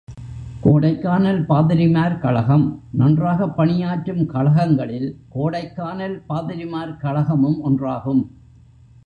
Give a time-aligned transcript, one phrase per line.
[0.63, 2.83] கோடைக்கானல் பாதிரிமார் கழகம்
[2.91, 8.27] நன்றாகப் பணியாற்றும் கழகங்களில் கோடைக்கானல் பாதிரிமார் கழக மும் ஒன்றாகும்.